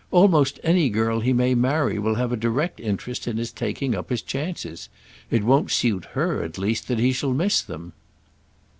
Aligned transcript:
Almost 0.09 0.59
any 0.63 0.89
girl 0.89 1.19
he 1.19 1.31
may 1.31 1.53
marry 1.53 1.99
will 1.99 2.15
have 2.15 2.31
a 2.31 2.35
direct 2.35 2.79
interest 2.79 3.27
in 3.27 3.37
his 3.37 3.51
taking 3.51 3.93
up 3.93 4.09
his 4.09 4.23
chances. 4.23 4.89
It 5.29 5.43
won't 5.43 5.69
suit 5.69 6.05
her 6.17 6.41
at 6.41 6.57
least 6.57 6.87
that 6.87 6.97
he 6.97 7.11
shall 7.11 7.35
miss 7.35 7.61
them." 7.61 7.93